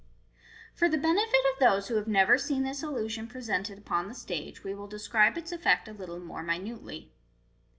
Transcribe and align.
For 0.73 0.89
the 0.89 0.97
benefit 0.97 1.39
of 1.53 1.59
those 1.59 1.87
who 1.87 1.93
have 1.97 2.07
never 2.07 2.35
seen 2.39 2.63
this 2.63 2.81
illusion 2.81 3.27
pre 3.27 3.39
sented 3.41 3.77
upon 3.77 4.07
the 4.07 4.15
stage, 4.15 4.63
we 4.63 4.73
will 4.73 4.87
describe 4.87 5.37
its 5.37 5.51
effect 5.51 5.87
a 5.87 5.93
little 5.93 6.19
more 6.19 6.41
minutely. 6.41 7.11